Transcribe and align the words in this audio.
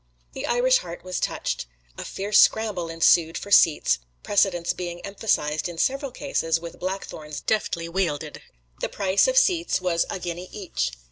The 0.33 0.47
Irish 0.47 0.79
heart 0.79 1.03
was 1.03 1.19
touched. 1.19 1.67
A 1.95 2.03
fierce 2.03 2.39
scramble 2.39 2.89
ensued 2.89 3.37
for 3.37 3.51
seats, 3.51 3.99
precedence 4.23 4.73
being 4.73 4.99
emphasized 5.05 5.69
in 5.69 5.77
several 5.77 6.09
cases 6.09 6.59
with 6.59 6.79
blackthorns 6.79 7.39
deftly 7.41 7.87
wielded. 7.87 8.41
The 8.79 8.89
price 8.89 9.27
of 9.27 9.37
seats 9.37 9.79
was 9.79 10.07
a 10.09 10.17
guinea 10.17 10.49
each. 10.51 10.89